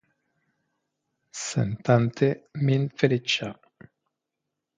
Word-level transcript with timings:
Sentante 1.49 2.31
min 2.71 2.89
feliĉa. 3.03 3.53